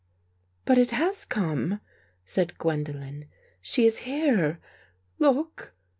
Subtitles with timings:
[0.65, 1.79] "But it has come,"
[2.25, 3.25] said Gwendolen."
[3.61, 4.59] She is here.
[5.19, 5.75] Look!"